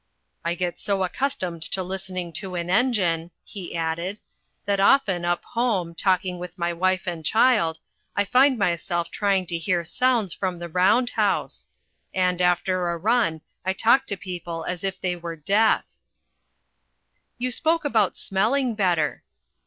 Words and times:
"I 0.43 0.55
get 0.55 0.79
so 0.79 1.03
accustomed 1.03 1.61
to 1.61 1.83
listening 1.83 2.33
to 2.33 2.55
an 2.55 2.71
engine," 2.71 3.29
he 3.43 3.75
added, 3.75 4.17
"that 4.65 4.79
often 4.79 5.23
up 5.25 5.43
home, 5.43 5.93
talking 5.93 6.39
with 6.39 6.57
my 6.57 6.73
wife 6.73 7.05
and 7.05 7.23
child, 7.23 7.77
I 8.15 8.25
find 8.25 8.57
myself 8.57 9.11
trying 9.11 9.45
to 9.45 9.59
hear 9.59 9.83
sounds 9.83 10.33
from 10.33 10.57
the 10.57 10.69
round 10.69 11.11
house. 11.11 11.67
And, 12.15 12.41
after 12.41 12.89
a 12.89 12.97
run, 12.97 13.41
I 13.63 13.73
talk 13.73 14.07
to 14.07 14.17
people 14.17 14.65
as 14.65 14.83
if 14.83 14.99
they 14.99 15.15
were 15.15 15.35
deaf." 15.35 15.85
"You 17.37 17.51
spoke 17.51 17.85
about 17.85 18.17
smelling 18.17 18.73
better." 18.73 19.21